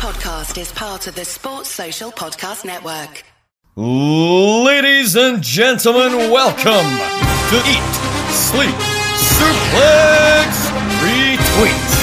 [0.00, 3.22] podcast is part of the Sports Social Podcast Network.
[3.76, 6.88] Ladies and gentlemen, welcome
[7.50, 7.92] to Eat,
[8.32, 8.74] Sleep,
[9.36, 10.70] Suplex,
[11.04, 11.99] Retweet.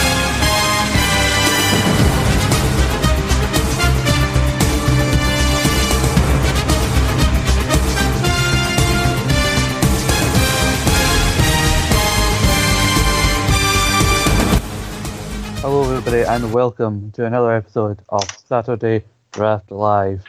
[16.17, 20.23] Everybody, and welcome to another episode of Saturday Draft Live.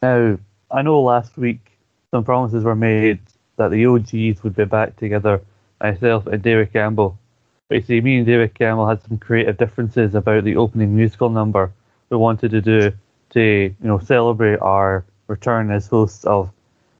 [0.00, 0.38] Now,
[0.70, 1.78] I know last week
[2.12, 3.18] some promises were made
[3.56, 5.42] that the OGs would be back together,
[5.80, 7.18] myself and David Campbell.
[7.68, 11.28] But you see, me and David Campbell had some creative differences about the opening musical
[11.28, 11.72] number
[12.08, 12.92] we wanted to do
[13.30, 16.50] to, you know, celebrate our return as hosts of,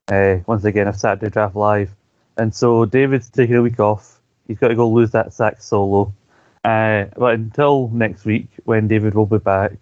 [0.09, 1.95] uh, once again, of Saturday Draft Live.
[2.37, 4.19] And so David's taking a week off.
[4.49, 6.13] He's got to go lose that sax solo.
[6.65, 9.73] Uh, but until next week, when David will be back,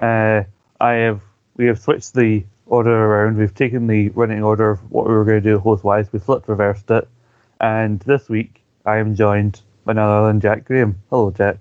[0.00, 0.44] uh,
[0.80, 1.22] I have
[1.56, 3.36] we have switched the order around.
[3.36, 6.12] We've taken the running order of what we were going to do host wise.
[6.12, 7.08] We flipped reversed it,
[7.60, 11.00] and this week I am joined by none other than Jack Graham.
[11.10, 11.58] Hello, Jack.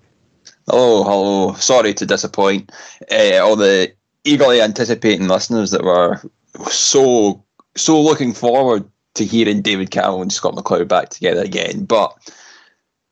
[0.67, 1.53] Hello, hello.
[1.53, 2.71] Sorry to disappoint
[3.11, 3.91] uh, all the
[4.23, 6.21] eagerly anticipating listeners that were
[6.69, 7.43] so
[7.75, 11.85] so looking forward to hearing David Campbell and Scott McLeod back together again.
[11.85, 12.15] But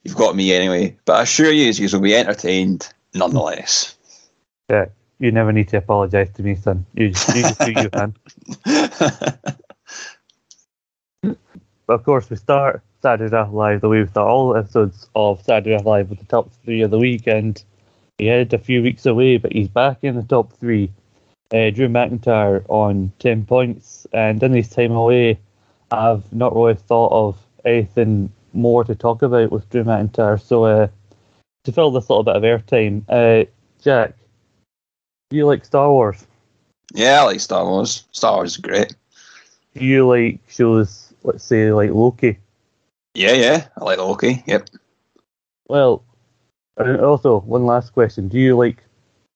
[0.03, 0.98] you've got me anyway.
[1.06, 3.95] But I assure you, you will be entertained nonetheless.
[4.70, 4.86] Yeah,
[5.20, 6.86] you never need to apologise to me, son.
[6.94, 8.16] You just, you just do you, man.
[11.88, 15.42] But of course, we start Saturday Night Live the way we start all episodes of
[15.42, 17.64] Saturday Night Live with the top three of the week, and
[18.18, 20.92] He had a few weeks away, but he's back in the top three.
[21.53, 25.40] Uh, Drew McIntyre on 10 points, and in his time away,
[25.90, 30.41] I've not really thought of anything more to talk about with Drew McIntyre.
[30.41, 30.88] So, uh,
[31.63, 33.50] to fill this little bit of airtime, uh,
[33.81, 34.16] Jack,
[35.30, 36.25] do you like Star Wars?
[36.94, 38.05] Yeah, I like Star Wars.
[38.11, 38.95] Star Wars is great.
[39.75, 42.40] Do you like shows, let's say, like Loki?
[43.13, 44.44] Yeah, yeah, I like Loki.
[44.47, 44.69] Yep.
[45.67, 46.03] Well,
[46.78, 48.28] and also, one last question.
[48.28, 48.84] Do you like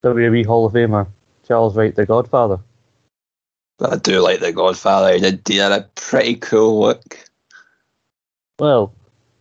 [0.03, 1.07] WWE Hall of Famer
[1.47, 2.59] Charles Wright, the Godfather?
[3.77, 5.15] But I do like The Godfather.
[5.15, 7.17] He did, he had a pretty cool look.
[8.59, 8.93] Well,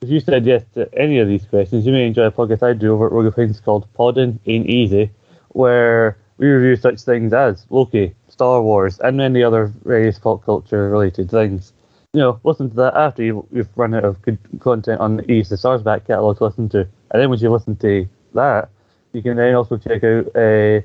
[0.03, 2.73] if you said yes to any of these questions, you may enjoy a podcast I
[2.73, 5.11] do over at Rogue Things called Podding Ain't Easy,
[5.49, 10.89] where we review such things as Loki, Star Wars, and many other various pop culture
[10.89, 11.75] related things.
[12.15, 15.31] You know, listen to that after you, you've run out of good content on the
[15.31, 16.81] East the Stars back catalogue to listen to.
[17.11, 18.71] And then once you listen to that,
[19.13, 20.81] you can then also check out uh,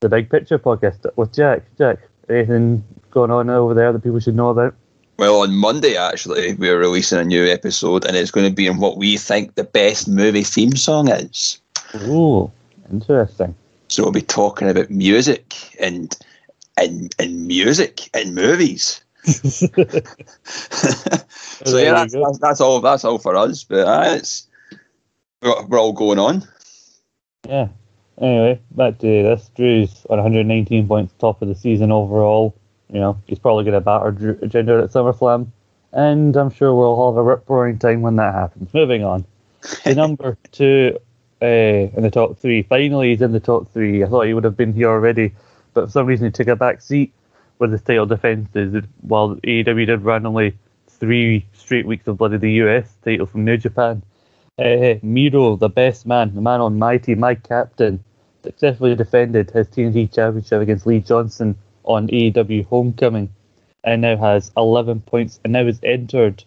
[0.00, 1.62] the Big Picture podcast with Jack.
[1.78, 1.98] Jack,
[2.28, 4.74] anything going on over there that people should know about?
[5.18, 8.78] Well, on Monday, actually, we're releasing a new episode, and it's going to be in
[8.78, 11.60] what we think the best movie theme song is.
[12.02, 12.52] Ooh,
[12.88, 13.56] interesting.
[13.88, 16.16] So we'll be talking about music and
[16.76, 19.02] and and music and movies.
[19.24, 19.66] so
[21.76, 22.80] yeah, that's, that's, that's all.
[22.80, 23.64] That's all for us.
[23.64, 24.46] But uh, it's
[25.42, 26.46] we're, we're all going on.
[27.48, 27.68] Yeah.
[28.20, 29.50] Anyway, back to this.
[29.56, 32.54] Drew's on 119 points, top of the season overall.
[32.90, 35.48] You know, he's probably going to batter Drew, Jinder at SummerSlam,
[35.92, 38.72] and I'm sure we'll all have a rip roaring time when that happens.
[38.72, 39.24] Moving on.
[39.84, 40.98] The number two
[41.42, 42.62] uh, in the top three.
[42.62, 44.02] Finally, he's in the top three.
[44.02, 45.34] I thought he would have been here already,
[45.74, 47.12] but for some reason he took a back seat
[47.58, 48.84] with his title defenses.
[49.02, 50.56] While AEW did run only
[50.88, 54.02] three straight weeks of Blood bloody the US title from New Japan.
[54.58, 58.02] Uh, Miro, the best man, the man on my team, my captain,
[58.42, 61.56] successfully defended his TNT championship against Lee Johnson
[61.88, 63.30] on AEW Homecoming,
[63.82, 66.44] and now has 11 points, and now has entered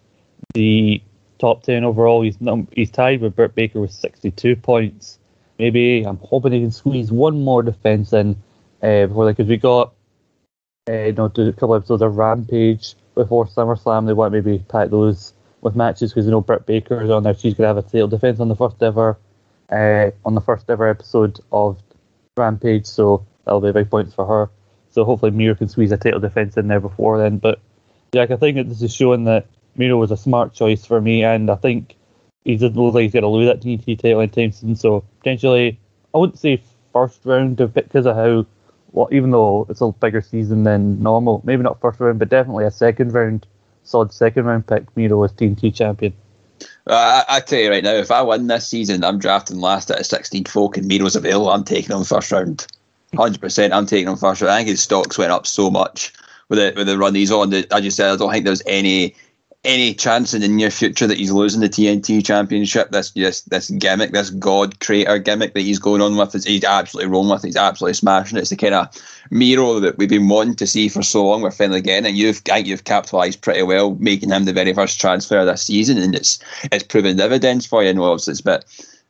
[0.54, 1.02] the
[1.40, 2.22] top 10 overall.
[2.22, 2.38] He's
[2.72, 5.20] he's tied with Britt Baker with 62 points.
[5.60, 8.36] Maybe I'm hoping he can squeeze one more defense in
[8.82, 9.94] uh, before that, because we got
[10.90, 14.08] uh, you know a couple episodes of Rampage before SummerSlam.
[14.08, 17.34] They want maybe pack those with matches because you know Britt Baker is on there.
[17.34, 19.18] She's gonna have a title defense on the first ever
[19.72, 21.80] uh, on the first ever episode of
[22.38, 24.50] Rampage, so that'll be big points for her.
[24.92, 27.38] So hopefully Miro can squeeze a title defense in there before then.
[27.38, 27.60] But
[28.14, 31.24] yeah, I think that this is showing that Miro was a smart choice for me,
[31.24, 31.96] and I think
[32.44, 34.76] he doesn't look like he's going to lose that TNT title anytime soon.
[34.76, 35.80] So potentially,
[36.14, 36.62] I wouldn't say
[36.92, 38.46] first round because of how,
[38.92, 42.66] well, even though it's a bigger season than normal, maybe not first round, but definitely
[42.66, 43.48] a second round,
[43.84, 44.86] solid second round pick.
[44.98, 46.14] Miro as TNT champion.
[46.88, 49.90] Uh, I, I tell you right now, if I win this season, I'm drafting last
[49.90, 51.50] out of 16 folk and Miro's available.
[51.50, 52.68] I'm taking him first round.
[53.14, 53.72] 100%.
[53.72, 54.42] I'm taking him first.
[54.42, 56.14] I think his stocks went up so much
[56.50, 57.50] with the, with the run he's on.
[57.50, 59.16] That, as you said, I don't think there's any
[59.64, 63.70] any chance in the near future that he's losing the TNT Championship, this this this
[63.70, 67.44] gimmick, this God Creator gimmick that he's going on with, is he's absolutely rolling with.
[67.44, 68.42] He's absolutely smashing it.
[68.42, 68.88] It's the kind of
[69.30, 71.42] Miro that we've been wanting to see for so long.
[71.42, 74.74] We're finally getting, and you've I think you've capitalised pretty well, making him the very
[74.74, 76.40] first transfer this season, and it's
[76.72, 77.94] it's proven dividends for you.
[77.94, 78.66] Know obviously it's a bit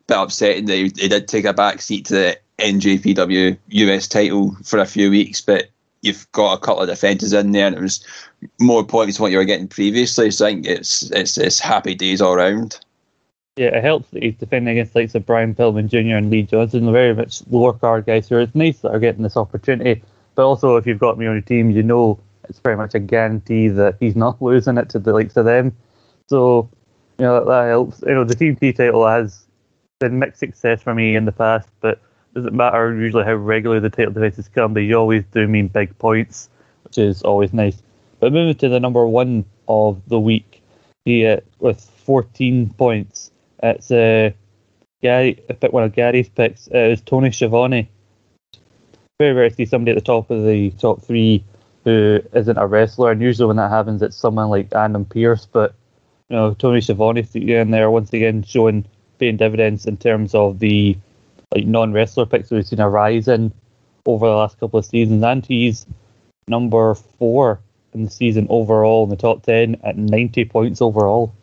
[0.07, 4.55] bit upsetting that he, he did take a back seat to the NJPW US title
[4.63, 5.69] for a few weeks, but
[6.01, 8.05] you've got a couple of defences in there, and it was
[8.59, 10.31] more points than what you were getting previously.
[10.31, 12.79] So I think it's it's it's happy days all round.
[13.57, 16.15] Yeah, it helps that he's defending against likes of Brian Pillman Jr.
[16.15, 19.23] and Lee Johnson, very much lower card guys who are it's nice that are getting
[19.23, 20.01] this opportunity.
[20.35, 22.99] But also, if you've got me on your team, you know it's pretty much a
[22.99, 25.75] guarantee that he's not losing it to the likes of them.
[26.27, 26.69] So,
[27.17, 28.01] you know, that, that helps.
[28.01, 29.45] You know, the TNT title has
[29.99, 32.01] been mixed success for me in the past, but
[32.33, 36.50] doesn't matter usually how regular the title defenses come, they always do mean big points,
[36.83, 37.81] which is always nice.
[38.19, 40.62] But moving to the number one of the week,
[41.06, 43.31] here with 14 points,
[43.63, 44.31] it's uh,
[45.01, 45.44] Gary.
[45.50, 46.68] I picked one of Gary's picks.
[46.68, 47.89] Uh, it was Tony Schiavone.
[49.19, 51.44] Very rare to see somebody at the top of the top three
[51.83, 55.48] who isn't a wrestler, and usually when that happens, it's someone like Adam Pearce.
[55.51, 55.74] But
[56.30, 58.86] you know, Tony Schiavone in there once again showing
[59.19, 60.98] paying dividends in terms of the
[61.53, 63.51] like non-wrestler picks we've seen a rise in
[64.06, 65.86] over the last couple of seasons, and he's
[66.48, 67.59] number four
[67.94, 71.33] in the season overall in the top ten at 90 points overall.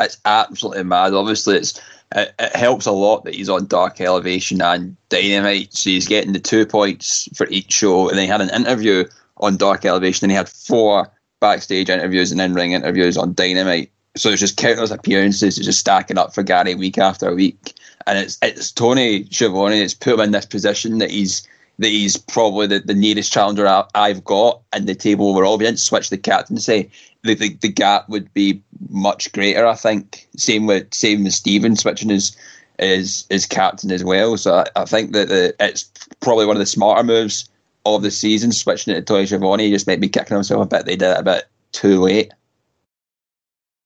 [0.00, 1.12] It's absolutely mad.
[1.12, 1.80] Obviously, it's
[2.14, 6.32] it, it helps a lot that he's on Dark Elevation and Dynamite, so he's getting
[6.32, 9.04] the two points for each show, and then he had an interview
[9.38, 11.10] on Dark Elevation, and he had four
[11.40, 13.92] backstage interviews and in-ring interviews on Dynamite.
[14.16, 17.74] So it's just countless appearances, it's just stacking up for Gary week after week
[18.08, 21.46] and it's it's Tony Schiavone that's put him in this position that he's
[21.78, 25.54] that he's probably the, the nearest challenger I, have got in the table overall.
[25.54, 26.90] If he didn't switch the captaincy,
[27.22, 29.64] the, the, the gap would be much greater.
[29.64, 32.36] I think same with same with Stephen switching his
[32.78, 34.36] his, his captain as well.
[34.36, 35.84] So I, I think that the, it's
[36.20, 37.48] probably one of the smarter moves
[37.84, 39.64] of the season switching it to Tony Schiavone.
[39.64, 40.86] He just might be kicking himself a bit.
[40.86, 42.32] They did it a bit too late.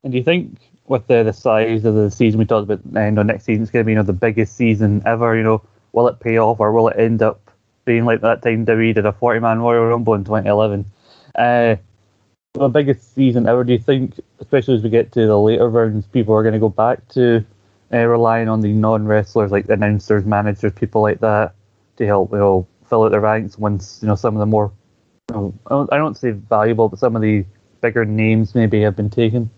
[0.03, 3.11] And do you think with the, the size of the season we talked about, you
[3.11, 5.37] know, next season's going to be you know the biggest season ever.
[5.37, 5.63] You know,
[5.93, 7.51] will it pay off or will it end up
[7.85, 10.85] being like that time WWE did a 40 man Royal Rumble in 2011?
[11.35, 11.77] Uh,
[12.55, 13.65] the biggest season ever.
[13.65, 16.61] Do you think, especially as we get to the later rounds, people are going to
[16.61, 17.45] go back to
[17.93, 21.55] uh, relying on the non wrestlers like announcers, managers, people like that
[21.97, 24.73] to help you know fill out the ranks once you know some of the more
[25.31, 27.45] you know, I don't say valuable, but some of the
[27.81, 29.51] bigger names maybe have been taken.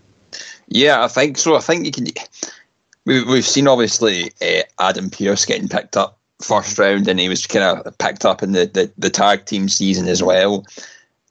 [0.69, 1.57] Yeah, I think so.
[1.57, 2.07] I think you can.
[3.05, 7.47] We, we've seen obviously uh, Adam Pearce getting picked up first round, and he was
[7.47, 10.65] kind of picked up in the, the, the, tag team season as well.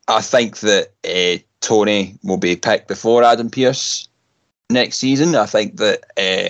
[0.08, 4.08] I think that uh, Tony will be picked before Adam Pearce
[4.70, 5.36] next season.
[5.36, 6.50] I think that uh,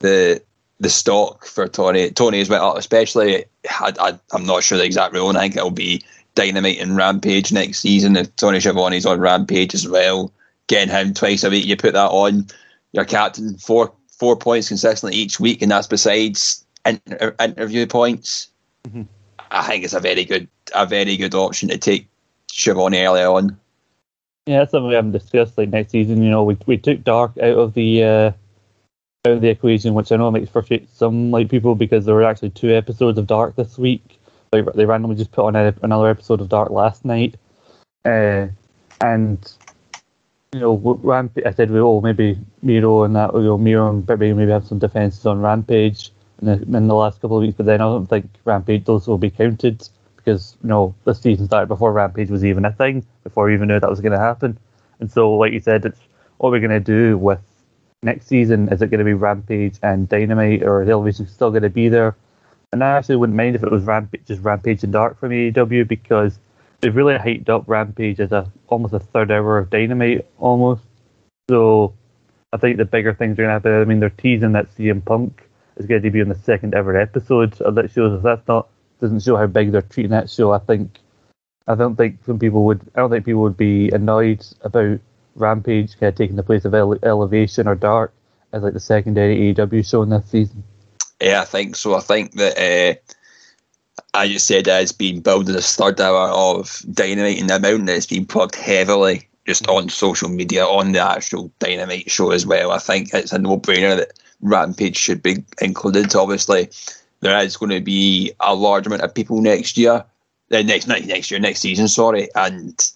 [0.00, 0.42] the
[0.80, 3.44] the stock for Tony Tony has went up, especially.
[3.68, 6.02] I, am not sure the exact rule, and I think it'll be
[6.34, 10.32] Dynamite and Rampage next season if Tony Schiavone's on Rampage as well
[10.68, 11.66] getting him twice a week.
[11.66, 12.46] You put that on
[12.92, 18.48] your captain four four points consistently each week, and that's besides inter- interview points.
[18.86, 19.02] Mm-hmm.
[19.50, 22.08] I think it's a very good a very good option to take
[22.50, 23.58] Schiavone early on.
[24.46, 25.56] Yeah, that's something we haven't discussed.
[25.56, 28.32] Like next season, you know, we we took Dark out of the uh,
[29.26, 32.24] out of the equation, which I know makes frustrate some like people because there were
[32.24, 34.20] actually two episodes of Dark this week.
[34.52, 37.36] Like they randomly just put on a, another episode of Dark last night,
[38.04, 38.48] uh,
[39.00, 39.52] and
[40.54, 41.44] you know, Rampage.
[41.44, 44.66] I said, well, oh, maybe Miro and that, you know, Miro and maybe maybe have
[44.66, 47.84] some defenses on Rampage in the, in the last couple of weeks, but then I
[47.84, 52.30] don't think Rampage those will be counted because you know the season started before Rampage
[52.30, 54.56] was even a thing, before we even knew that was going to happen.
[55.00, 56.00] And so, like you said, it's
[56.38, 57.40] what we're going to do with
[58.02, 58.68] next season.
[58.68, 61.88] Is it going to be Rampage and Dynamite, or the Elevation still going to be
[61.88, 62.14] there?
[62.72, 65.88] And I actually wouldn't mind if it was Rampage, just Rampage and Dark from AEW
[65.88, 66.38] because
[66.84, 70.82] they've really hyped up Rampage as a almost a third hour of Dynamite almost.
[71.48, 71.94] So
[72.52, 73.72] I think the bigger things are to happen.
[73.72, 76.94] I mean, they're teasing that CM Punk is going to be on the second ever
[76.96, 78.10] episode of that show.
[78.10, 78.68] So that's not
[79.00, 80.52] doesn't show how big they're treating that show.
[80.52, 80.98] I think
[81.66, 82.82] I don't think some people would.
[82.94, 85.00] I don't think people would be annoyed about
[85.36, 88.12] Rampage kind of taking the place of Ele- Elevation or Dark
[88.52, 90.62] as like the secondary AEW show in this season.
[91.18, 91.94] Yeah, I think so.
[91.94, 92.58] I think that.
[92.58, 93.13] Uh
[94.12, 97.96] I you said it's been building this third hour of Dynamite and the amount that
[97.96, 102.70] it's been plugged heavily just on social media, on the actual Dynamite show as well.
[102.70, 106.14] I think it's a no brainer that Rampage should be included.
[106.14, 106.70] Obviously,
[107.20, 110.04] there is going to be a large amount of people next year,
[110.52, 112.28] uh, next not next year, next season, sorry.
[112.34, 112.92] And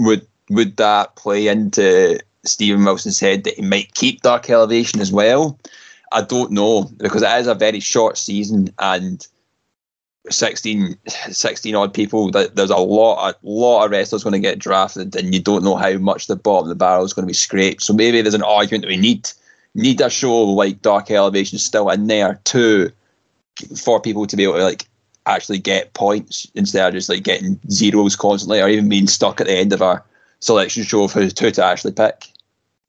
[0.00, 5.12] would would that play into Stephen Wilson said that he might keep Dark Elevation as
[5.12, 5.58] well.
[6.12, 9.26] I don't know because it is a very short season and
[10.30, 12.30] 16, 16 odd people.
[12.30, 15.76] There's a lot, a lot of wrestlers going to get drafted, and you don't know
[15.76, 17.82] how much the bottom of the barrel is going to be scraped.
[17.82, 19.30] So maybe there's an argument that we need
[19.74, 22.92] need a show like Dark Elevation still in there too,
[23.82, 24.86] for people to be able to like
[25.26, 29.46] actually get points instead of just like getting zeros constantly, or even being stuck at
[29.46, 30.04] the end of our
[30.40, 32.28] selection show of who, who to actually pick.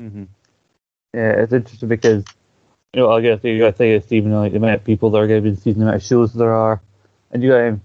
[0.02, 0.24] Mm-hmm.
[1.14, 2.26] Yeah, it's interesting because
[2.94, 5.10] you know I guess you got to say it's even like the amount of people
[5.10, 6.80] that are going to be seeing the amount of shows there are
[7.34, 7.82] and you got, um,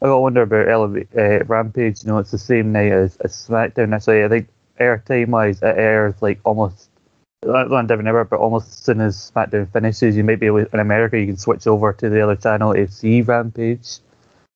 [0.00, 2.04] I got wonder about Elevate, uh, Rampage.
[2.04, 3.94] You know, it's the same night as, as SmackDown.
[3.94, 4.48] Actually, I think
[4.78, 6.88] airtime wise, it airs like almost
[7.44, 10.58] not on different ever, but almost as soon as SmackDown finishes, you might be able,
[10.58, 13.98] in America, you can switch over to the other channel see Rampage.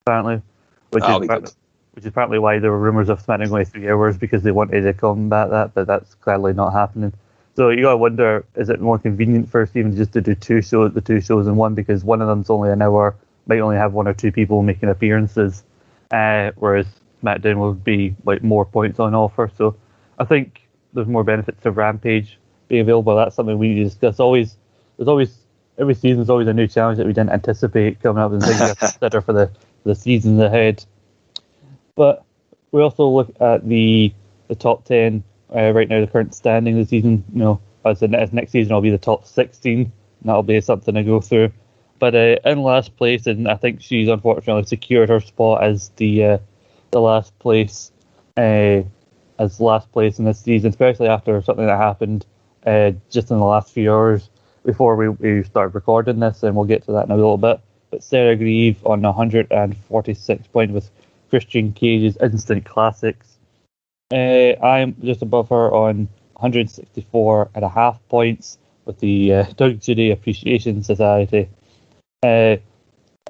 [0.04, 0.42] Apparently,
[0.90, 1.52] which That'll is apparently,
[1.92, 4.82] which is partly why there were rumors of SmackDown going three hours because they wanted
[4.82, 7.12] to combat that, but that's clearly not happening.
[7.54, 10.94] So you gotta wonder, is it more convenient for Steven just to do two shows,
[10.94, 13.14] the two shows in one, because one of them's only an hour,
[13.46, 15.64] might only have one or two people making appearances,
[16.10, 16.86] uh, whereas
[17.22, 19.50] SmackDown would be like more points on offer.
[19.56, 19.76] So
[20.18, 23.16] I think there's more benefits to Rampage being available.
[23.16, 24.20] That's something we need to discuss.
[24.20, 24.56] Always,
[24.96, 25.36] there's always
[25.78, 28.58] every season there's always a new challenge that we didn't anticipate coming up and things
[28.58, 29.50] to consider for the
[29.84, 30.84] the seasons ahead.
[31.96, 32.24] But
[32.70, 34.12] we also look at the
[34.48, 37.24] the top ten uh, right now, the current standing of the season.
[37.32, 39.92] You know, as, as next season I'll be the top sixteen.
[40.20, 41.52] And that'll be something to go through.
[42.02, 46.24] But uh, in last place, and I think she's unfortunately secured her spot as the
[46.24, 46.38] uh,
[46.90, 47.92] the last place,
[48.36, 48.82] uh,
[49.38, 52.26] as last place in this season, especially after something that happened
[52.66, 54.30] uh, just in the last few hours
[54.64, 57.60] before we, we start recording this, and we'll get to that in a little bit.
[57.92, 60.90] But Sarah Grieve on 146 points with
[61.30, 63.38] Christian Cage's Instant Classics.
[64.12, 69.78] Uh, I'm just above her on 164 and a half points with the uh, Doug
[69.80, 71.48] Judy Appreciation Society.
[72.22, 72.56] Uh,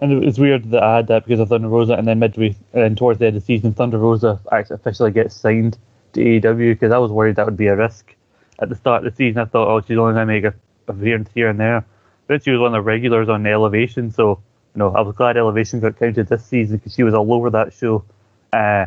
[0.00, 2.96] and it's weird that I had that because of Thunder Rosa, and then midway, and
[2.96, 5.78] towards the end of the season, Thunder Rosa actually officially gets signed
[6.14, 8.14] to AEW because I was worried that would be a risk
[8.58, 9.40] at the start of the season.
[9.40, 10.54] I thought, oh, she's only going to make a
[10.88, 11.84] appearance here and there.
[12.26, 14.40] But she was one of the regulars on Elevation, so
[14.74, 17.50] you know I was glad Elevation got counted this season because she was all over
[17.50, 18.04] that show.
[18.52, 18.86] Uh,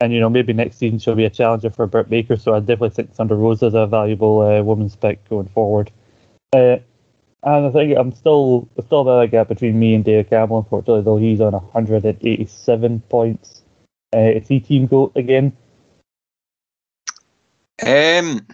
[0.00, 2.36] and you know maybe next season she'll be a challenger for Britt Baker.
[2.36, 5.90] So I definitely think Thunder Rosa is a valuable uh, women's pick going forward.
[6.52, 6.76] Uh,
[7.42, 10.58] and I think I'm still still a gap between me and Dave Campbell.
[10.58, 13.62] Unfortunately, though, he's on 187 points.
[14.14, 15.52] Uh, is he team goat again?
[17.82, 18.46] Um,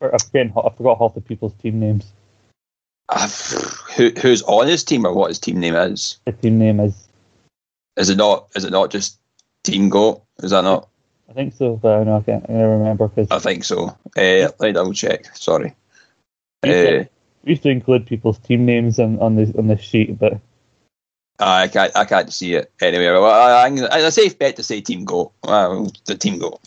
[0.00, 2.12] Or, I forget, I forgot half the people's team names.
[3.94, 6.18] who, who's on his team or what his team name is?
[6.26, 7.08] His team name is
[7.96, 8.48] Is it not?
[8.56, 9.18] Is it not just
[9.64, 10.22] Team Goat?
[10.42, 10.88] Is that not?
[11.28, 13.88] I think so, but I know I can't I remember because I think so.
[14.16, 15.26] Uh, let me double check.
[15.36, 15.74] Sorry.
[16.64, 17.04] Uh,
[17.44, 20.40] we used to include people's team names on, on the on the sheet, but
[21.38, 21.96] I can't.
[21.96, 23.04] I can't see it anyway.
[23.04, 25.32] Well, I, I, a safe bet to say Team Goat.
[25.42, 26.60] Well, the Team Goat.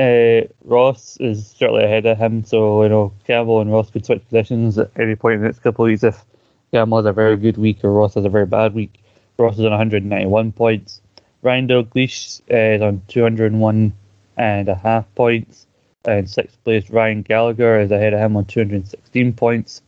[0.00, 2.44] uh, Ross is certainly ahead of him.
[2.44, 5.60] So you know Campbell and Ross could switch positions at any point in the next
[5.60, 6.24] couple of weeks if
[6.72, 9.00] Campbell has a very good week or Ross has a very bad week.
[9.38, 11.00] Ross is on 191 points.
[11.42, 13.92] Ryan Dalglish uh, is on 201
[14.36, 15.63] and a half points.
[16.06, 19.82] And sixth place Ryan Gallagher is ahead of him on 216 points.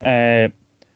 [0.00, 0.48] Uh,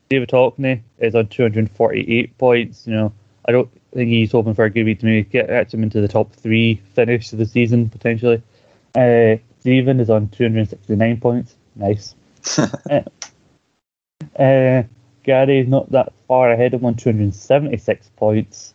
[0.09, 2.87] David Hockney is on 248 points.
[2.87, 3.12] You know,
[3.47, 6.00] I don't think he's hoping for a good week to maybe get, get him into
[6.00, 8.43] the top three finish of the season potentially.
[8.95, 11.55] Uh, Steven is on 269 points.
[11.77, 12.15] Nice.
[12.57, 13.03] uh,
[14.38, 14.83] uh,
[15.23, 18.75] Gary is not that far ahead of him on 276 points.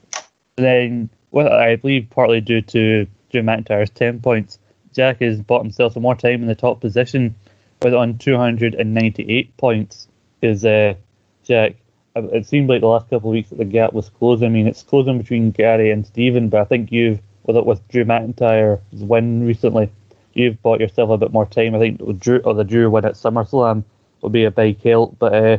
[0.56, 4.60] Then, well, I believe partly due to Drew McIntyre's 10 points,
[4.94, 7.36] Jack has bought himself some more time in the top position
[7.82, 10.08] with on 298 points.
[10.42, 10.96] Is uh,
[11.44, 11.76] Jack,
[12.16, 14.48] it seemed like the last couple of weeks that the gap was closing.
[14.48, 17.88] I mean, it's closing between Gary and Stephen, but I think you've, with it with
[17.88, 19.90] Drew McIntyre's win recently,
[20.34, 21.76] you've bought yourself a bit more time.
[21.76, 23.84] I think Drew or the Drew win at SummerSlam
[24.22, 25.18] will be a big help.
[25.20, 25.58] But uh,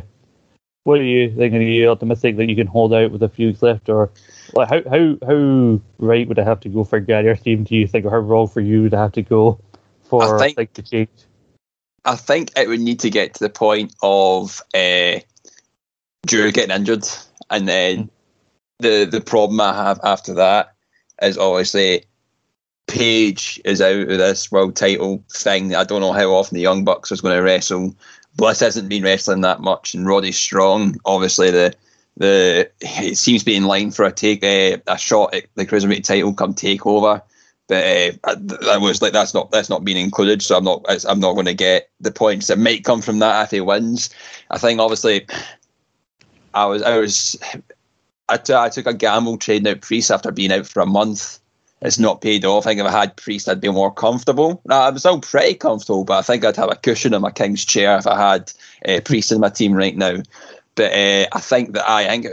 [0.85, 1.61] what are you thinking?
[1.61, 4.11] Are you optimistic that you can hold out with a few left, or
[4.53, 7.65] like how how how right would I have to go for Gary or Steven?
[7.65, 9.59] Do you think, or how wrong for you to have to go
[10.03, 11.09] for I think- like to change?
[12.05, 15.19] I think it would need to get to the point of uh,
[16.27, 17.05] Drew getting injured,
[17.49, 18.11] and then
[18.77, 20.75] the the problem I have after that
[21.19, 22.05] is obviously
[22.85, 25.73] Paige is out of this world title thing.
[25.73, 27.95] I don't know how often the Young Bucks is going to wrestle.
[28.35, 31.73] Bliss hasn't been wrestling that much, and Roddy Strong, obviously the
[32.17, 35.65] the it seems to be in line for a take uh, a shot at the
[35.65, 37.21] cruiserweight title come takeover.
[37.67, 37.83] but
[38.23, 40.41] uh, that was like that's not that's not being included.
[40.41, 43.43] So I'm not I'm not going to get the points that might come from that
[43.43, 44.09] if he wins.
[44.49, 45.27] I think obviously,
[46.53, 47.37] I was I was
[48.27, 51.39] I, t- I took a gamble trading out Priest after being out for a month.
[51.81, 52.65] It's not paid off.
[52.65, 54.61] I think if I had Priest, I'd be more comfortable.
[54.65, 57.65] Now, I'm still pretty comfortable, but I think I'd have a cushion in my king's
[57.65, 58.51] chair if I had
[58.87, 60.17] uh, Priest in my team right now.
[60.75, 62.27] But uh, I think that I think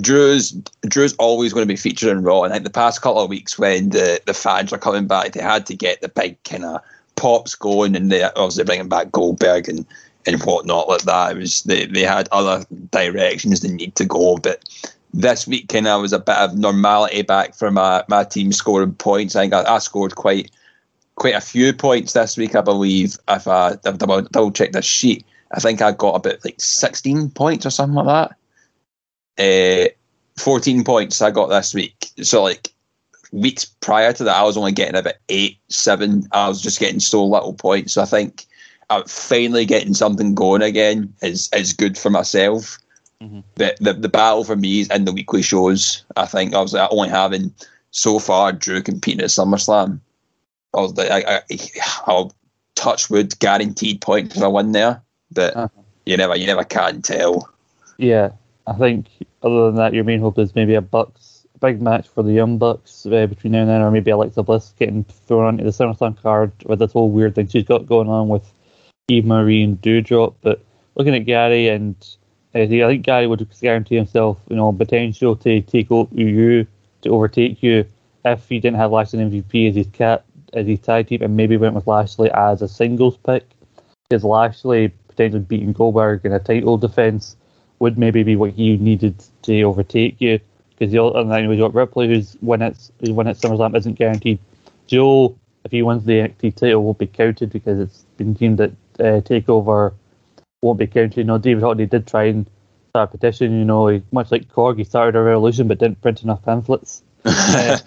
[0.00, 0.50] Drew's
[0.82, 2.42] Drew's always going to be featured in Raw.
[2.42, 5.32] And I think the past couple of weeks when the, the fans are coming back,
[5.32, 6.82] they had to get the big kind of
[7.14, 9.86] pops going, and they obviously bringing back Goldberg and
[10.26, 11.32] and whatnot like that.
[11.32, 14.64] It was they, they had other directions they need to go, but
[15.16, 18.94] this week kind of was a bit of normality back for my, my team scoring
[18.94, 19.34] points.
[19.34, 20.50] I think I, I scored quite
[21.14, 23.16] quite a few points this week, I believe.
[23.28, 27.64] If I double, double check this sheet, I think I got about like sixteen points
[27.64, 28.30] or something like
[29.38, 29.88] that.
[29.88, 29.88] Uh,
[30.38, 32.10] Fourteen points I got this week.
[32.22, 32.70] So like
[33.32, 36.28] weeks prior to that, I was only getting about eight, seven.
[36.32, 37.94] I was just getting so little points.
[37.94, 38.44] So I think
[38.90, 42.78] I'm finally getting something going again is is good for myself.
[43.22, 43.40] Mm-hmm.
[43.54, 46.04] The, the the battle for me is in the weekly shows.
[46.16, 47.52] I think I was like, only having
[47.90, 50.00] so far Drew competing at SummerSlam.
[50.74, 52.34] I was like, I, I, will
[52.74, 55.02] touch wood, guaranteed points if I win there.
[55.32, 55.82] But uh-huh.
[56.04, 57.50] you never, you never can tell.
[57.96, 58.32] Yeah,
[58.66, 59.06] I think
[59.42, 62.32] other than that, your main hope is maybe a Bucks a big match for the
[62.32, 65.70] Young Bucks uh, between now and then, or maybe Alexa Bliss getting thrown onto the
[65.70, 68.52] SummerSlam card with this whole weird thing she's got going on with
[69.08, 70.34] Eva Marie and Doudrop.
[70.42, 70.62] But
[70.94, 71.96] looking at Gary and
[72.62, 76.66] I think Gary would guarantee himself, you know, potential to take over you
[77.02, 77.84] to overtake you
[78.24, 81.56] if he didn't have Lashley MVP as his cat as his tag team, and maybe
[81.56, 83.44] went with Lashley as a singles pick.
[84.08, 87.36] Because Lashley potentially beating Goldberg in a title defense
[87.78, 90.40] would maybe be what he needed to overtake you.
[90.70, 93.94] Because the other thing was got Ripley, who's when it's who's when it's SummerSlam isn't
[93.94, 94.38] guaranteed.
[94.86, 98.70] Joe, if he wins the NXT title, will be counted because it's been deemed that
[99.00, 99.94] uh, Takeover
[100.62, 101.16] won't be counted.
[101.16, 102.48] You know, David Hockney did try and
[102.90, 103.58] start a petition.
[103.58, 107.02] You know, he, much like Korg, he started a revolution but didn't print enough pamphlets.
[107.24, 107.78] uh,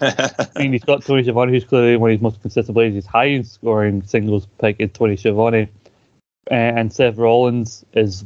[0.56, 2.94] I mean, he's got Tony Schiavone, who's clearly one of his most consistent players.
[2.94, 5.68] His highest scoring singles pick is Tony Schiavone.
[6.50, 8.24] Uh, and Seth Rollins is,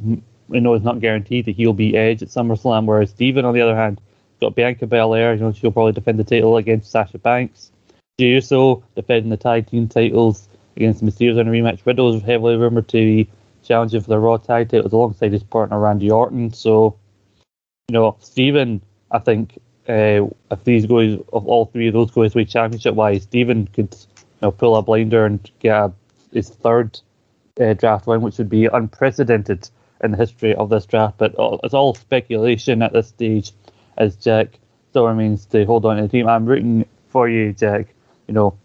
[0.51, 3.61] you know, is not guaranteed that he'll be Edge at SummerSlam, whereas Steven, on the
[3.61, 4.01] other hand,
[4.41, 5.35] got Bianca Belair.
[5.35, 7.71] You know, she'll probably defend the title against Sasha Banks.
[8.19, 11.85] Jey Uso defending the tag team titles against the Mysterios in a rematch.
[11.85, 13.29] Riddle is heavily rumored to be
[13.65, 16.53] challenging for the Raw tag titles alongside his partner Randy Orton.
[16.53, 16.97] So,
[17.89, 22.23] you know, Steven, I think uh, if these guys, of all three of those go
[22.23, 25.93] his way championship wise, Steven could you know, pull a blinder and get a,
[26.33, 27.01] his third
[27.61, 29.69] uh, draft win, which would be unprecedented
[30.03, 31.19] in the history of this draft.
[31.19, 33.53] But it's all speculation at this stage,
[33.97, 34.59] as Jack
[34.91, 36.29] still remains to hold on to the team.
[36.29, 37.89] I'm rooting for you, Jack.
[38.27, 38.57] You know,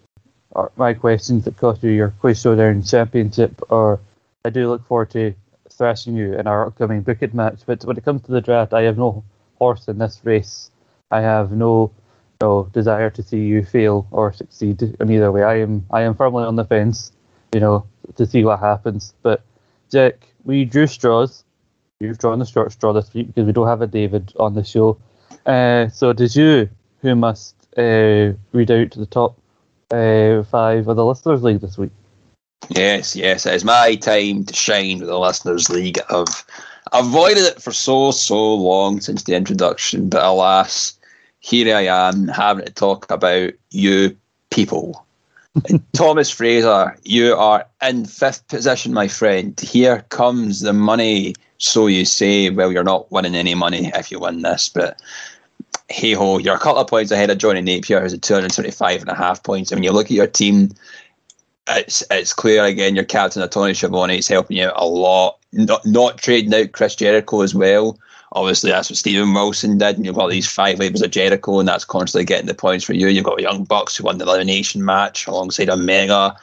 [0.75, 3.99] my questions that cost you your quiz showdown championship are
[4.45, 5.33] I do look forward to
[5.69, 7.59] thrashing you in our upcoming Booked match.
[7.65, 9.25] But when it comes to the draft, I have no
[9.57, 10.71] horse in this race.
[11.11, 11.91] I have no
[12.39, 15.43] no desire to see you fail or succeed in either way.
[15.43, 17.11] I am I am firmly on the fence,
[17.53, 19.13] you know, to see what happens.
[19.23, 19.41] But
[19.91, 21.43] Jack, we drew straws.
[21.99, 24.63] You've drawn the short straw this week because we don't have a David on the
[24.63, 24.97] show.
[25.45, 26.69] Uh, so did you,
[27.01, 29.37] who must uh, read out the top
[29.91, 31.91] uh, five of the listeners league this week?
[32.67, 35.99] Yes, yes, it is my time to shine with the Listeners League.
[36.09, 36.45] I've
[36.91, 40.93] avoided it for so, so long since the introduction, but alas,
[41.39, 44.15] here I am having to talk about you
[44.51, 45.05] people.
[45.93, 49.59] Thomas Fraser, you are in fifth position, my friend.
[49.59, 51.35] Here comes the money.
[51.57, 55.01] So you say, well, you're not winning any money if you win this, but
[55.89, 59.09] hey ho, you're a couple of points ahead of Johnny Napier, who's at 275 and
[59.09, 59.71] a half points.
[59.71, 60.69] I mean, you look at your team,
[61.69, 65.37] it's it's clear again your captain Tony Schiavone is helping you out a lot.
[65.53, 67.97] Not not trading out Chris Jericho as well.
[68.33, 71.67] Obviously, that's what Stephen Wilson did, and you've got these five labors of Jericho, and
[71.67, 73.07] that's constantly getting the points for you.
[73.07, 76.35] You've got Young Bucks who won the elimination match alongside Omega,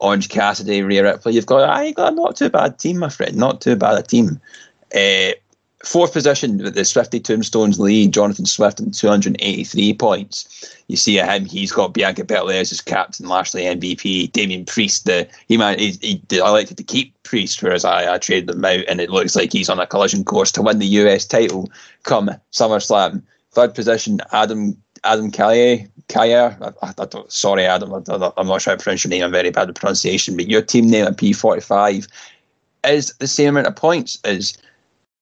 [0.00, 1.34] Orange Cassidy, Rhea Ripley.
[1.34, 3.36] You've got I got not too bad team, my friend.
[3.36, 4.38] Not too bad a team.
[4.94, 5.32] Uh,
[5.84, 10.76] Fourth position with the Swifty Tombstones lead, Jonathan Swift and 283 points.
[10.88, 15.06] You see him, he's got Bianca Belair as his captain, Lashley MVP, Damian Priest.
[15.06, 18.84] The, he man, he, he elected to keep Priest, whereas I, I traded them out,
[18.88, 21.70] and it looks like he's on a collision course to win the US title
[22.02, 23.22] come SummerSlam.
[23.52, 29.04] Third position, Adam Adam I, I, I sorry, Adam, I, am not sure to pronounce
[29.04, 29.24] your name.
[29.24, 32.06] I'm very bad at pronunciation, but your team name at P45
[32.84, 34.58] is the same amount of points as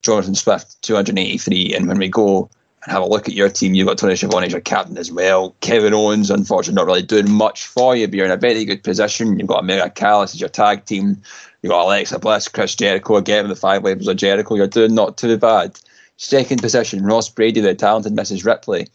[0.02, 1.74] Jonathan Swift, 283.
[1.74, 2.48] And when we go
[2.84, 5.10] and have a look at your team, you've got Tony Schiavone as your captain as
[5.10, 5.54] well.
[5.60, 8.84] Kevin Owens, unfortunately, not really doing much for you, but you're in a very good
[8.84, 9.38] position.
[9.38, 11.20] You've got Omega Callis as your tag team.
[11.62, 14.54] You've got Alexa Bliss, Chris Jericho, again, the five labors of Jericho.
[14.54, 15.78] You're doing not too bad.
[16.16, 18.44] Second position, Ross Brady, the talented Mrs.
[18.44, 18.88] Ripley.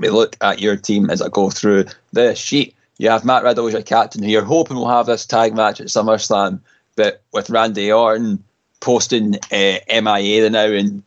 [0.00, 2.74] We look at your team as I go through the sheet.
[2.98, 5.80] You have Matt Riddle as your captain, who you're hoping will have this tag match
[5.80, 6.60] at SummerSlam,
[6.96, 8.42] but with Randy Orton
[8.84, 11.02] posting uh, MIA now, and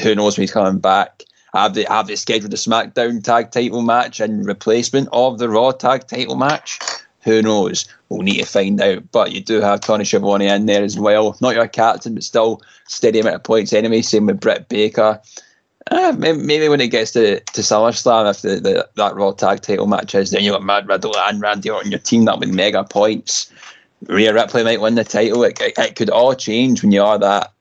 [0.00, 1.24] who knows when he's coming back.
[1.52, 5.72] Have they have they scheduled a SmackDown tag title match in replacement of the Raw
[5.72, 6.78] tag title match?
[7.22, 7.88] Who knows?
[8.08, 9.10] We'll need to find out.
[9.10, 11.36] But you do have Tony Schiavone in there as well.
[11.40, 14.02] Not your captain, but still steady amount of points anyway.
[14.02, 15.20] Same with Britt Baker.
[15.90, 19.86] Uh, maybe when it gets to, to SummerSlam, if the, the, that Raw tag title
[19.86, 22.84] match is, then you've got Matt Riddle and Randy Orton, your team that with mega
[22.84, 23.50] points.
[24.06, 25.42] Rhea Ripley might win the title.
[25.44, 27.52] It, it, it, could all change when you are that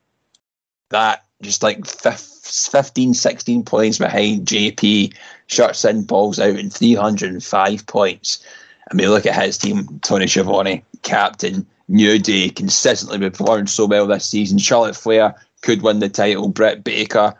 [0.89, 5.13] that just like 15, 16 points behind JP,
[5.47, 8.43] shuts in, balls out, in 305 points.
[8.89, 14.07] I mean, look at his team Tony Schiavone, captain, New Day, consistently performed so well
[14.07, 14.57] this season.
[14.57, 16.49] Charlotte Flair could win the title.
[16.49, 17.33] Britt Baker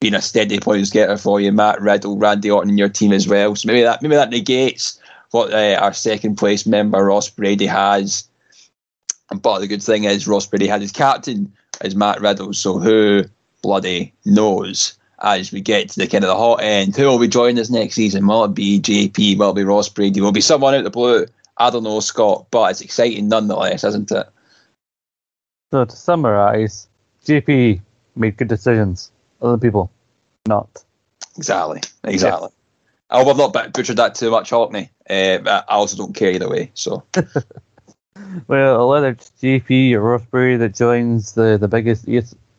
[0.00, 1.52] being a steady points getter for you.
[1.52, 3.54] Matt Riddle, Randy Orton in your team as well.
[3.54, 8.28] So maybe that maybe that negates what uh, our second place member Ross Brady has.
[9.40, 12.52] But the good thing is Ross Brady had his captain as Matt Riddle.
[12.52, 13.24] So who
[13.62, 14.96] bloody knows?
[15.18, 17.70] As we get to the kind of the hot end, who will be joining us
[17.70, 18.26] next season?
[18.26, 19.38] Will it be JP?
[19.38, 20.20] Will it be Ross Brady?
[20.20, 21.24] Will it be someone out the blue?
[21.56, 24.26] I don't know, Scott, but it's exciting nonetheless, isn't it?
[25.70, 26.86] So to summarise,
[27.24, 27.80] JP
[28.14, 29.10] made good decisions.
[29.40, 29.90] Other people,
[30.46, 30.84] not.
[31.36, 31.80] Exactly.
[32.04, 32.48] Exactly.
[33.10, 34.90] I hope I've not butchered that too much, Hockney.
[35.08, 36.70] Uh, I also don't care either way.
[36.74, 37.04] So.
[38.48, 42.06] well, whether it's JP or Ross Brady that joins the, the biggest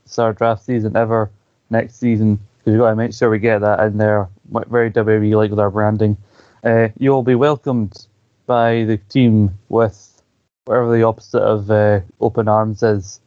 [0.06, 1.30] star draft season ever
[1.70, 4.30] next season, because we've got to make sure we get that in there.
[4.50, 6.16] Very WWE like with our branding.
[6.64, 8.08] Uh, you'll be welcomed
[8.46, 10.22] by the team with
[10.64, 13.20] whatever the opposite of uh, open arms is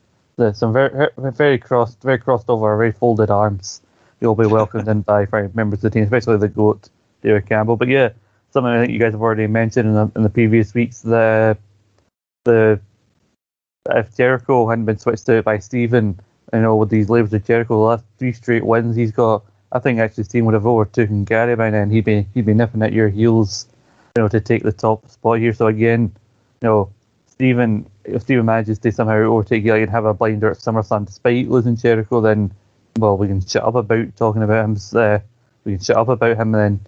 [0.55, 3.83] some very very crossed, very crossed over, very folded arms.
[4.21, 6.89] You'll be welcomed in by members of the team, especially the goat,
[7.23, 7.77] David Campbell.
[7.77, 8.11] But yeah,
[8.51, 11.01] something I think you guys have already mentioned in the, in the previous weeks.
[11.01, 11.57] The
[12.45, 12.81] the
[13.91, 16.21] if Jericho hadn't been switched out by Stephen,
[16.53, 19.79] you know, with these labors of Jericho, the last three straight wins he's got, I
[19.79, 21.91] think actually team would have overtaken Gary by then.
[21.91, 23.67] He'd be he'd be nipping at your heels,
[24.17, 25.53] you know, to take the top spot here.
[25.53, 26.13] So again,
[26.61, 26.91] you know,
[27.27, 31.49] Stephen if Stephen manages to somehow overtake Gillian and have a blinder at SummerSlam despite
[31.49, 32.53] losing Jericho, then
[32.99, 34.77] well, we can shut up about talking about him.
[34.95, 35.21] Uh,
[35.65, 36.87] we can shut up about him and then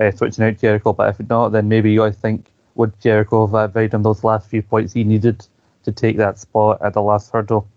[0.00, 0.92] uh, switching out Jericho.
[0.92, 4.62] But if not, then maybe I think would Jericho have provided him those last few
[4.62, 5.46] points he needed
[5.84, 7.68] to take that spot at the last hurdle.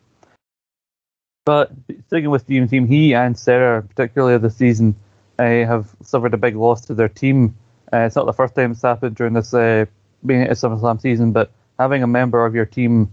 [1.46, 1.72] But
[2.08, 4.96] sticking with Steven's team, he and Sarah, particularly this season,
[5.40, 7.56] uh, have suffered a big loss to their team.
[7.94, 9.86] Uh, it's not the first time it's happened during this uh,
[10.26, 13.10] being SummerSlam season, but having a member of your team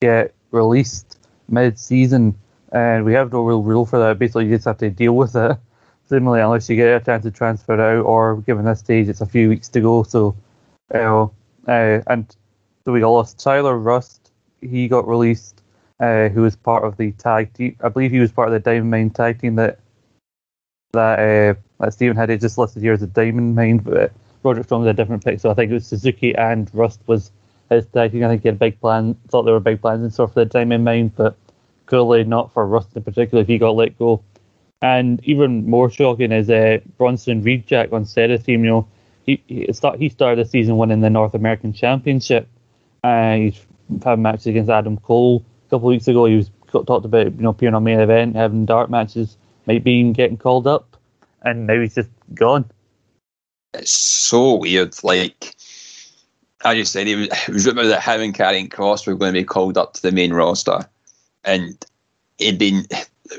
[0.00, 2.34] get released mid-season,
[2.72, 4.18] and we have no real rule for that.
[4.18, 5.56] Basically, you just have to deal with it.
[6.08, 9.26] Similarly, unless you get a chance to transfer out, or given this stage, it's a
[9.26, 10.04] few weeks to go.
[10.04, 10.36] So,
[10.92, 11.32] know,
[11.66, 12.34] uh, and
[12.84, 14.30] so we lost Tyler Rust.
[14.60, 15.62] He got released,
[15.98, 17.76] uh, who was part of the tag team.
[17.82, 19.80] I believe he was part of the Diamond Mine tag team that
[20.92, 24.12] that uh, that Stephen had it just listed here as a Diamond Mine, but
[24.44, 25.40] Roderick Strong was a different pick.
[25.40, 27.32] So I think it was Suzuki and Rust was
[27.68, 28.24] his tag team.
[28.24, 29.16] I think he had big plan.
[29.28, 31.36] Thought there were big plans in store for the Diamond Mine, but
[31.86, 33.42] clearly not for Rust in particular.
[33.42, 34.22] If he got let go,
[34.82, 38.64] and even more shocking is uh, Bronson Reed Jack on Sarah's team.
[38.64, 38.88] You know,
[39.24, 42.48] he he, start, he started the season winning the North American Championship.
[43.02, 43.66] Uh, he's
[44.04, 46.26] had matches against Adam Cole a couple of weeks ago.
[46.26, 49.36] He was talked about you know appearing on main event, having dark matches,
[49.66, 50.96] might be getting called up,
[51.42, 52.70] and now he's just gone.
[53.74, 54.94] It's so weird.
[55.02, 55.56] Like
[56.64, 59.32] I just said, it was, it was rumored that him and Karrion Kross were going
[59.32, 60.88] to be called up to the main roster,
[61.44, 61.84] and
[62.38, 62.86] it'd been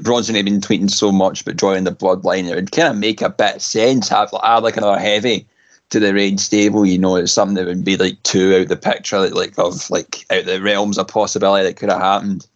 [0.02, 2.50] Bronson had been tweeting so much about joining the bloodline.
[2.50, 5.48] It would kind of make a bit of sense have like, add like another heavy
[5.90, 6.86] to the Reign stable.
[6.86, 9.90] You know, it's something that would be like two out the picture, like, like of
[9.90, 12.48] like out the realms of possibility that could have happened.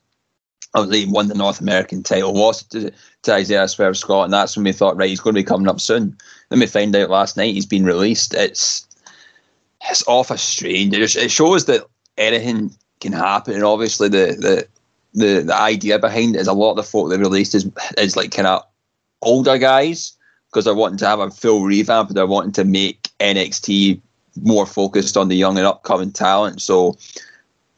[0.73, 2.91] Obviously, he won the North American title, lost to,
[3.23, 5.67] to Isaiah Swerve Scott, and that's when we thought, right, he's going to be coming
[5.67, 6.17] up soon.
[6.49, 8.33] Then we find out last night he's been released.
[8.33, 8.87] It's
[9.89, 10.93] it's off a strange.
[10.93, 11.85] It, it shows that
[12.17, 14.67] anything can happen, and obviously the the
[15.13, 18.15] the, the idea behind it is a lot of the folk they released is is
[18.15, 18.63] like kind of
[19.21, 20.13] older guys
[20.49, 24.01] because they're wanting to have a full revamp and they're wanting to make NXT
[24.41, 26.61] more focused on the young and upcoming talent.
[26.61, 26.97] So,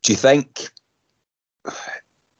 [0.03, 0.69] do you think?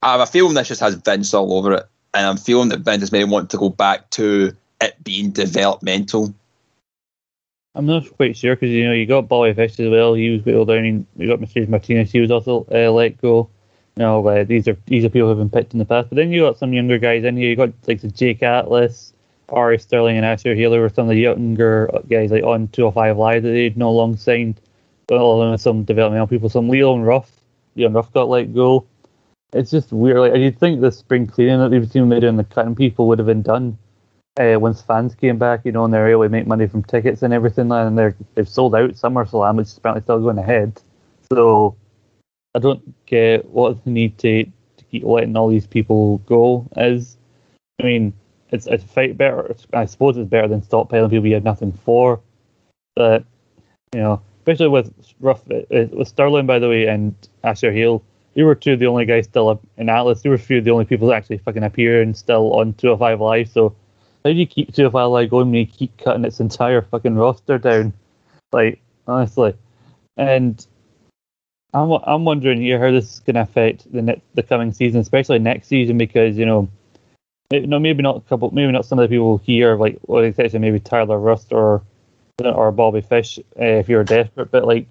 [0.02, 2.82] I have a feeling this just has Vince all over it, and I'm feeling that
[2.82, 6.34] Vince may want to go back to it being developmental.
[7.76, 10.14] I'm not quite sure because you know you got Bobby Fish as well.
[10.14, 10.86] He was go down.
[10.86, 12.12] And you got Mercedes Martinez.
[12.12, 13.50] He was also uh, let go.
[13.96, 16.10] Know, uh, these are these are people who've been picked in the past.
[16.10, 17.50] But then you got some younger guys in here.
[17.50, 19.14] You got like the Jake Atlas,
[19.50, 23.44] Ari Sterling, and Asher Hale were some of the younger guys like on 205 Live
[23.44, 24.60] that they'd no long signed.
[25.10, 27.32] With some developmental people, some Leo Leon Ruff.
[27.76, 28.86] Leon Ruff got let go.
[29.52, 30.18] It's just weird.
[30.18, 33.28] Like you'd think the spring cleaning that they've seen doing the cutting people would have
[33.28, 33.78] been done
[34.40, 37.22] uh, once fans came back, you know, and they're able to make money from tickets
[37.22, 40.82] and everything, and they're they've sold out SummerSlam, which is apparently still going ahead.
[41.32, 41.76] So
[42.56, 47.18] I don't get what the need to, to keep letting all these people go is.
[47.80, 48.14] I mean,
[48.52, 49.56] it's it's fight better.
[49.74, 52.22] I suppose it's better than stockpiling people you have nothing for.
[52.96, 53.26] But
[53.94, 58.04] you know, especially with Ruff uh, uh, with Sterling, by the way, and Asher Hale,
[58.36, 60.24] you were two of the only guys still in Atlas.
[60.24, 62.74] You were a few of the only people that actually fucking appear and still on
[62.74, 63.50] 205 Live.
[63.50, 63.76] So
[64.24, 67.58] how do you keep 205 Live going when you keep cutting its entire fucking roster
[67.58, 67.94] down?
[68.52, 69.56] Like honestly,
[70.18, 70.66] and
[71.74, 75.02] I'm I'm wondering here how this is going to affect the ne- the coming season,
[75.02, 76.70] especially next season, because you know,
[77.50, 80.24] maybe, no, maybe not a couple, maybe not some of the people here, like what
[80.24, 81.82] exception maybe Tyler Rust or
[82.44, 84.88] or Bobby Fish, uh, if you're desperate, but like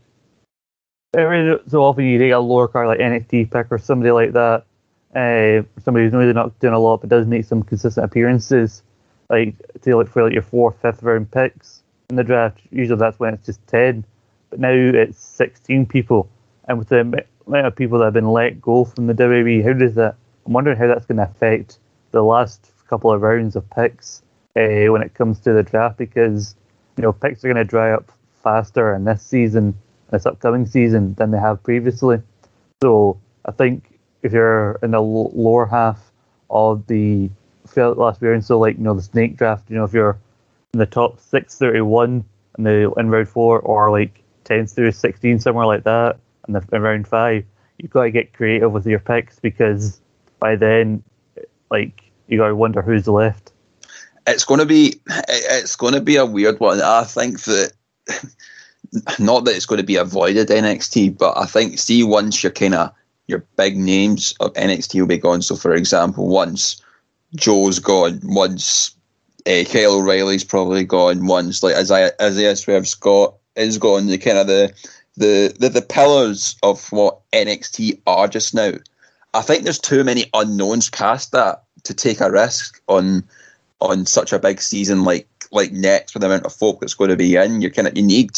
[1.14, 4.64] every so often you take a lower card like NXT pick or somebody like that,
[5.14, 8.83] uh, somebody who's really not doing a lot but does make some consistent appearances,
[9.31, 12.61] like to like for like your fourth, fifth round picks in the draft.
[12.71, 14.05] Usually that's when it's just ten,
[14.51, 16.29] but now it's sixteen people
[16.68, 17.01] and with the
[17.46, 20.16] amount of people that have been let go from the WWE, how does that?
[20.46, 21.79] I'm wondering how that's going to affect
[22.11, 24.22] the last couple of rounds of picks
[24.57, 26.55] uh, when it comes to the draft because
[26.96, 29.77] you know picks are going to dry up faster in this season,
[30.11, 32.20] this upcoming season, than they have previously.
[32.83, 36.12] So I think if you're in the lower half
[36.51, 37.31] of the
[37.77, 40.18] last round, so like you know the snake draft, you know if you're
[40.75, 42.25] in the top six thirty one
[42.59, 46.64] in the in round four or like ten through sixteen somewhere like that in, the,
[46.72, 47.44] in round five,
[47.78, 50.00] you've got to get creative with your picks because
[50.38, 51.02] by then,
[51.70, 53.52] like you got to wonder who's left.
[54.26, 56.81] It's going to be it's going to be a weird one.
[56.81, 57.72] I think that
[59.18, 62.74] not that it's going to be avoided NXT, but I think see once you're kind
[62.74, 62.92] of
[63.26, 65.42] your big names of NXT will be gone.
[65.42, 66.81] So for example, once
[67.35, 68.94] Joe's gone, once
[69.46, 74.38] uh, Kyle O'Reilly's probably gone, once like Isaiah Isaiah Swerve Scott is gone, the kind
[74.38, 74.72] of the
[75.16, 78.72] the, the the pillars of what NXT are just now.
[79.35, 83.25] I think there's too many unknowns past that to take a risk on
[83.81, 87.11] on such a big season like like next with the amount of folk that's going
[87.11, 87.61] to be in.
[87.61, 88.31] You're kind of you need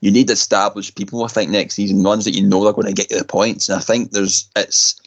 [0.00, 1.24] you need established people.
[1.24, 3.68] I think next season, ones that you know they're going to get you the points.
[3.68, 5.00] And I think there's it's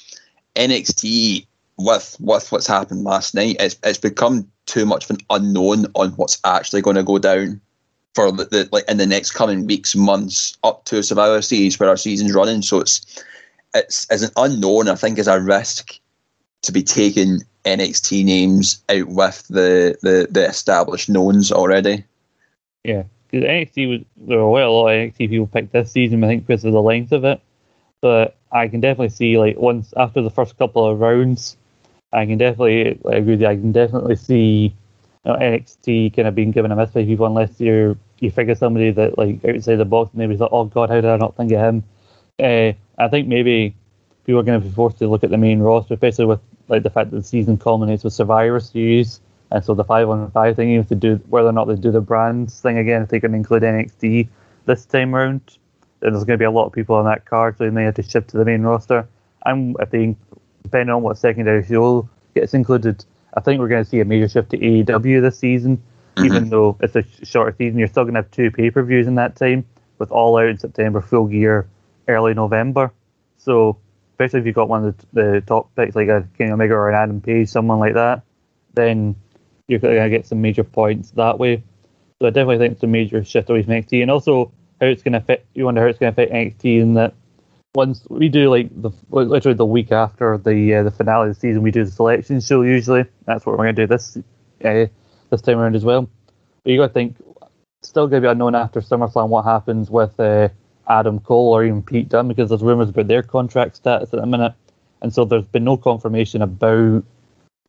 [0.55, 1.45] NXT
[1.77, 3.57] with with what's happened last night.
[3.59, 7.61] It's it's become too much of an unknown on what's actually going to go down
[8.15, 11.89] for the, the, like in the next coming weeks, months up to Survivor Series where
[11.89, 12.61] our season's running.
[12.61, 13.23] So it's
[13.75, 14.87] it's as an unknown.
[14.87, 15.99] I think is a risk
[16.63, 22.05] to be taking NXT names out with the the, the established knowns already.
[22.83, 26.23] Yeah, because NXT was there were a lot of NXT people picked this season.
[26.23, 27.41] I think because of the length of it,
[28.01, 31.57] but I can definitely see like once after the first couple of rounds,
[32.13, 33.45] I can definitely I agree.
[33.45, 34.73] I can definitely see
[35.25, 38.55] you know, NXT kind of being given a miss by people unless you're you figure
[38.55, 41.51] somebody that like outside the box maybe thought, oh god, how did I not think
[41.51, 41.83] of him?
[42.39, 43.75] Uh, I think maybe
[44.25, 46.83] people are going to be forced to look at the main roster, especially with like
[46.83, 49.19] the fact that the season culminates with Survivor Series,
[49.51, 51.75] and so the five on five thing, you have to do whether or not they
[51.75, 54.27] do the brands thing again, if they can include NXT
[54.65, 55.41] this time round,
[55.99, 57.83] then there's going to be a lot of people on that card, so they may
[57.83, 59.07] have to shift to the main roster.
[59.45, 64.05] And depending on what secondary show gets included, I think we're going to see a
[64.05, 65.81] major shift to AEW this season
[66.15, 66.25] Mm-hmm.
[66.25, 69.07] Even though it's a shorter season, you're still going to have two pay per views
[69.07, 69.65] in that time,
[69.97, 71.67] with All Out in September, Full Gear
[72.07, 72.91] early November.
[73.37, 73.77] So,
[74.13, 76.89] especially if you've got one of the, the top picks like a Kenny Omega or
[76.89, 78.23] an Adam Page, someone like that,
[78.73, 79.15] then
[79.67, 81.63] you're going to get some major points that way.
[82.21, 85.03] So I definitely think it's a major shift away from NXT, and also how it's
[85.03, 85.45] going to fit.
[85.53, 87.13] You wonder how it's going to affect NXT in that
[87.75, 91.39] once we do like the literally the week after the uh, the finale of the
[91.39, 93.05] season, we do the selection show usually.
[93.25, 94.17] That's what we're going to do this
[94.63, 94.85] uh,
[95.29, 96.09] this time around as well.
[96.63, 97.17] But you got to think,
[97.81, 100.49] still going to be unknown after SummerSlam what happens with uh,
[100.87, 104.25] Adam Cole or even Pete Dunne because there's rumors about their contract status at the
[104.25, 104.53] minute,
[105.01, 107.03] and so there's been no confirmation about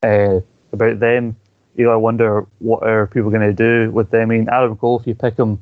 [0.03, 0.39] uh,
[0.73, 1.35] about them.
[1.75, 4.21] You got to wonder what are people going to do with them.
[4.21, 5.61] I mean, Adam Cole, if you pick him,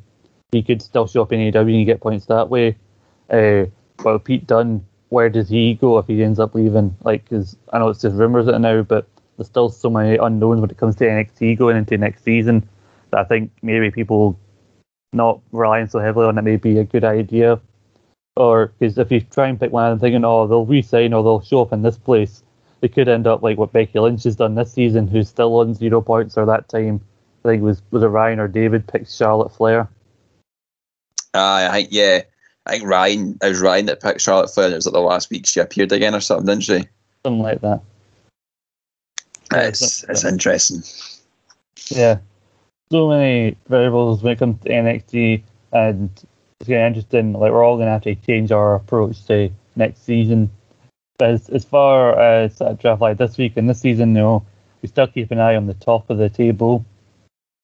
[0.51, 2.77] he could still show up in AEW and you get points that way.
[3.29, 3.65] Uh,
[4.23, 6.95] Pete Dunne, where does he go if he ends up leaving?
[7.03, 10.69] Like, cause I know it's just rumors now, but there's still so many unknowns when
[10.69, 12.67] it comes to NXT going into next season
[13.11, 14.39] that I think maybe people
[15.13, 17.59] not relying so heavily on it may be a good idea.
[18.35, 21.23] Or because if you try and pick one of them thinking, oh, they'll resign or
[21.23, 22.43] they'll show up in this place,
[22.81, 25.73] they could end up like what Becky Lynch has done this season, who's still on
[25.73, 27.01] zero points or that time.
[27.43, 29.89] I think it was was it Ryan or David picked Charlotte Flair.
[31.33, 32.21] Uh, I think yeah,
[32.65, 33.37] I think Ryan.
[33.41, 34.71] It was Ryan that picked Charlotte Flair.
[34.71, 36.87] It was like the last week she appeared again or something, didn't she?
[37.23, 37.81] Something like that.
[39.55, 40.83] It's it's interesting.
[41.89, 42.19] Yeah,
[42.91, 46.09] so many variables when it comes to NXT, and
[46.59, 47.33] it's getting interesting.
[47.33, 50.49] Like we're all going to have to change our approach to next season.
[51.17, 54.45] But as, as far as draft like this week and this season, you know,
[54.81, 56.85] we still keep an eye on the top of the table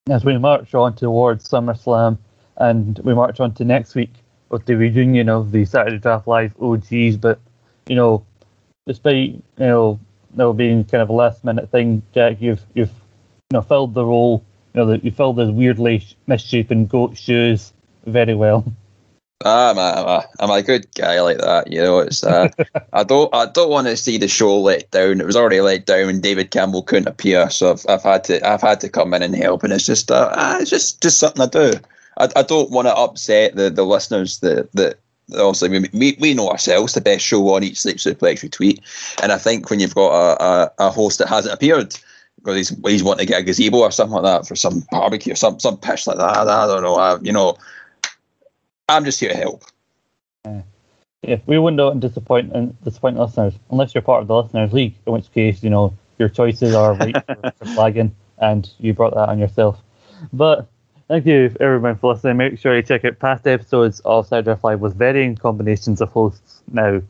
[0.10, 2.18] as we march on towards SummerSlam,
[2.58, 4.14] and we march on to next week
[4.50, 7.18] with the reunion of the Saturday Draft Live OGs.
[7.18, 7.40] But
[7.88, 8.26] you know,
[8.88, 10.00] despite you know
[10.36, 14.06] there being kind of a last minute thing, Jack, you've you've you know filled the
[14.06, 14.44] role.
[14.74, 17.74] You know, that you filled those weirdly misshapen goat shoes
[18.06, 18.64] very well.
[19.44, 21.72] Ah, I'm a, I'm a, I'm a good guy like that.
[21.72, 22.50] You know, it's uh,
[22.94, 25.20] I don't I don't want to see the show let down.
[25.20, 28.48] It was already let down when David Campbell couldn't appear, so I've, I've had to
[28.48, 31.20] I've had to come in and help, and it's just uh, ah, it's just just
[31.20, 31.74] something I do.
[32.18, 35.00] I, I don't want to upset the, the listeners that that
[35.34, 38.82] obviously we, we, we know ourselves the best show on Eat Sleep Suplex Repeat,
[39.22, 41.96] and I think when you've got a, a, a host that hasn't appeared
[42.38, 45.34] because he's he's wanting to get a gazebo or something like that for some barbecue
[45.34, 46.48] or some some pish like that.
[46.48, 46.96] I don't know.
[46.96, 47.58] I, you know,
[48.90, 49.64] I'm just here to help.
[51.24, 55.14] Yeah, we wouldn't disappoint and disappoint listeners unless you're part of the listeners league, in
[55.14, 59.30] which case you know your choices are right for, for flagging, and you brought that
[59.30, 59.80] on yourself.
[60.34, 60.68] But
[61.12, 62.38] thank you everyone for listening.
[62.38, 66.64] Make sure you check out past episodes of Side Live with varying combinations of hosts
[66.72, 67.02] now.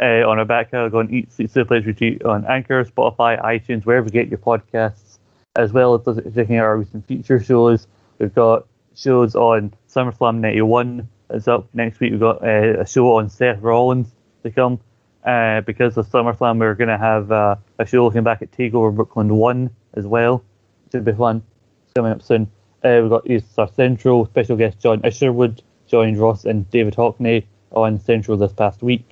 [0.00, 4.06] Uh, on our back catalog on Eat Sleep Suplex Repeat on Anchor, Spotify, iTunes, wherever
[4.06, 5.18] you get your podcasts,
[5.56, 7.88] as well as checking out our recent feature shows.
[8.20, 12.12] We've got shows on SummerSlam 91 that's up next week.
[12.12, 14.06] We've got uh, a show on Seth Rollins
[14.44, 14.78] to come.
[15.24, 18.94] Uh, because of SummerSlam, we're going to have uh, a show looking back at TakeOver
[18.94, 20.44] Brooklyn 1 as well.
[20.92, 21.42] Should be fun.
[21.84, 22.48] It's coming up soon.
[22.82, 28.00] Uh, we've got East Central special guest John Isherwood joined Ross and David Hockney on
[28.00, 29.04] Central this past week.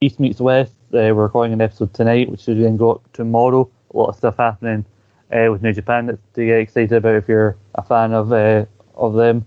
[0.00, 0.74] East meets West.
[0.94, 3.68] Uh, we're recording an episode tonight, which is going to go up tomorrow.
[3.92, 4.84] A lot of stuff happening
[5.32, 8.64] uh, with New Japan that to get excited about if you're a fan of uh,
[8.94, 9.44] of them.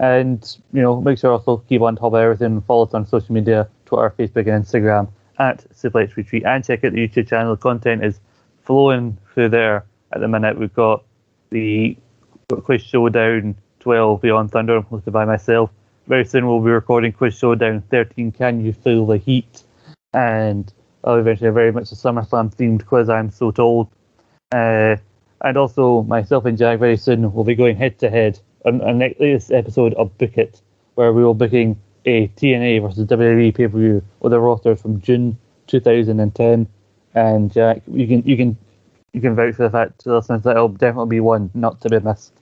[0.00, 2.60] And you know, make sure also keep on top of everything.
[2.62, 6.94] Follow us on social media, Twitter, Facebook, and Instagram at Suplex Repeat, and check out
[6.94, 7.54] the YouTube channel.
[7.54, 8.18] The content is
[8.64, 10.58] flowing through there at the minute.
[10.58, 11.04] We've got
[11.50, 11.96] the
[12.56, 15.70] Quiz Showdown 12 Beyond Thunder, hosted by myself.
[16.06, 18.32] Very soon we'll be recording Quiz Showdown 13.
[18.32, 19.62] Can you feel the heat?
[20.12, 20.72] and
[21.06, 23.88] uh, eventually a very much a SummerSlam themed quiz, I'm so told.
[24.52, 24.96] Uh,
[25.42, 28.92] and also, myself and Jack very soon will be going head to head on a
[28.92, 30.60] next episode of Book It,
[30.94, 34.76] where we will be booking a TNA versus WWE pay per view with a roster
[34.76, 36.66] from June 2010.
[37.14, 38.56] And Jack, you can you can
[39.12, 42.00] you can vouch for the fact to that it'll definitely be one not to be
[42.00, 42.39] missed.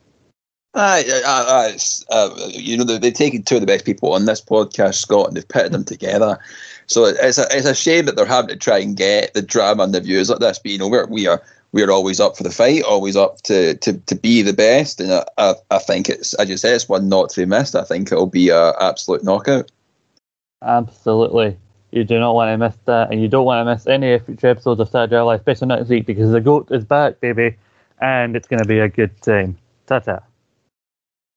[0.79, 1.73] Uh, uh,
[2.11, 5.37] uh, you know, they've taken two of the best people on this podcast, Scott, and
[5.37, 6.39] they've pitted them together.
[6.87, 9.83] So it's a, it's a shame that they're having to try and get the drama
[9.83, 10.61] and the views like this.
[10.61, 13.43] But you know, we're, we are we are always up for the fight, always up
[13.43, 15.01] to to, to be the best.
[15.01, 17.75] And I, I, I think it's as you say, it's one not to be missed.
[17.75, 19.73] I think it'll be an absolute knockout.
[20.63, 21.57] Absolutely.
[21.91, 24.47] You do not want to miss that, and you don't want to miss any future
[24.47, 27.57] episodes of Saturday Live, especially next week, because the GOAT is back, baby,
[28.01, 29.59] and it's going to be a good time.
[29.87, 30.21] Ta ta.